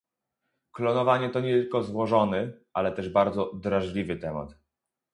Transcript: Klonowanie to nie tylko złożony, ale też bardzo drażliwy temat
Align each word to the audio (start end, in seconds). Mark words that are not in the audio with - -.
Klonowanie 0.71 1.29
to 1.29 1.39
nie 1.39 1.53
tylko 1.53 1.83
złożony, 1.83 2.59
ale 2.73 2.91
też 2.91 3.09
bardzo 3.09 3.51
drażliwy 3.55 4.15
temat 4.17 4.55